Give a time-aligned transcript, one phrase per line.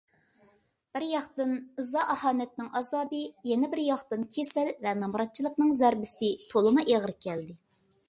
[0.97, 1.51] بىرياقتىن
[1.83, 7.61] ئىزا- ئاھانەتنىڭ ئازابى، يەنە بىرياقتىن كېسەل ۋە نامراتچىلىقنىڭ زەربىسى تولىمۇ ئېغىر كەلدى.